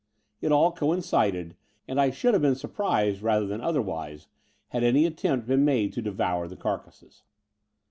It 0.41 0.51
all 0.51 0.71
coincided; 0.71 1.55
and 1.87 2.01
I 2.01 2.09
should 2.09 2.33
have 2.33 2.41
been 2.41 2.55
surprised, 2.55 3.21
rather 3.21 3.45
than 3.45 3.61
otherwise, 3.61 4.27
had 4.69 4.83
any 4.83 5.05
attempt 5.05 5.45
been 5.47 5.63
made 5.63 5.93
to 5.93 6.01
devour 6.01 6.47
the 6.47 6.55
carcasses. 6.57 7.21